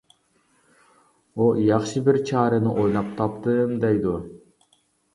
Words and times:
ئۇ 1.43 1.51
ياخشى 1.67 2.03
بىر 2.09 2.21
چارىنى 2.33 2.75
ئويلاپ 2.75 3.15
تاپتىم 3.23 3.81
دەيدۇ. 3.89 4.21